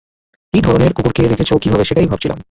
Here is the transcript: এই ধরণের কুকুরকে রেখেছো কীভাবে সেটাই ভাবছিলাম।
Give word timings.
এই 0.53 0.61
ধরণের 0.61 0.91
কুকুরকে 0.93 1.21
রেখেছো 1.23 1.53
কীভাবে 1.57 1.85
সেটাই 1.85 2.07
ভাবছিলাম। 2.07 2.39